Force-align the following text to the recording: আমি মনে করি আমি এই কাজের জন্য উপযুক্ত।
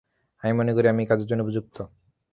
আমি 0.43 0.53
মনে 0.59 0.71
করি 0.73 0.87
আমি 0.87 1.01
এই 1.03 1.09
কাজের 1.09 1.27
জন্য 1.27 1.41
উপযুক্ত। 1.43 1.77